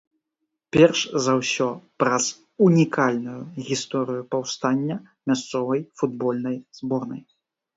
[0.75, 1.67] Перш за ўсё,
[2.03, 2.25] праз
[2.69, 4.95] унікальную гісторыю паўстання
[5.33, 7.21] мясцовай футбольнай зборнай.